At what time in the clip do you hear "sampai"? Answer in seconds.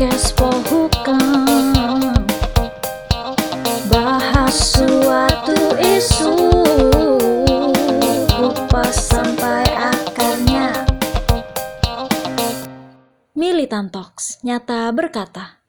8.96-9.60